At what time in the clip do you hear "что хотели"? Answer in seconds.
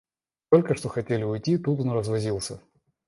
0.73-1.21